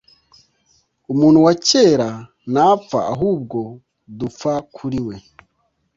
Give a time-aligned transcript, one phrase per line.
[1.11, 2.09] Umuntu wa kera”
[2.51, 3.59] ntapfa ahubwo
[4.19, 5.15] dupfa kuri we.